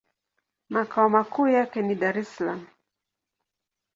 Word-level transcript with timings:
Makao 0.69 1.09
makuu 1.09 1.47
yake 1.47 1.81
ni 1.81 1.95
Dar-es-Salaam. 1.95 2.61